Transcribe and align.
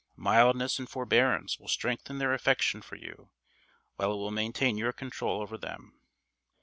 Mildness 0.17 0.79
and 0.79 0.89
forebearance 0.89 1.59
will 1.59 1.67
strengthen 1.67 2.17
their 2.17 2.33
affection 2.33 2.81
for 2.81 2.95
you, 2.95 3.29
while 3.97 4.11
it 4.11 4.15
will 4.17 4.31
maintain 4.31 4.75
your 4.75 4.91
control 4.93 5.43
over 5.43 5.59
them." 5.59 6.01